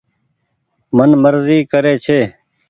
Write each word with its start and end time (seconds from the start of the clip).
من 0.95 1.09
مرزي 1.23 1.57
ڪري 1.71 1.93
ڇي۔ 2.03 2.19